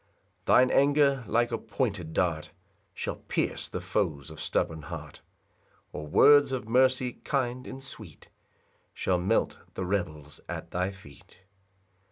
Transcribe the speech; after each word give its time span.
4 0.47 0.55
Thine 0.55 0.71
anger, 0.71 1.23
like 1.27 1.51
a 1.51 1.59
pointed 1.59 2.11
dart, 2.11 2.49
Shall 2.91 3.17
pierce 3.17 3.67
the 3.67 3.79
foes 3.81 4.31
of 4.31 4.41
stubborn 4.41 4.81
heart; 4.81 5.21
Or 5.93 6.07
words 6.07 6.51
of 6.51 6.67
mercy 6.67 7.13
kind 7.13 7.67
and 7.67 7.83
sweet 7.83 8.29
Shall 8.95 9.19
melt 9.19 9.59
the 9.75 9.85
rebels 9.85 10.41
at 10.49 10.71
thy 10.71 10.91
feet. 10.91 11.41